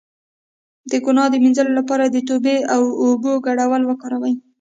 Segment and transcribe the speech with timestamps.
[0.91, 4.33] د ګناه د مینځلو لپاره د توبې او اوبو ګډول وکاروئ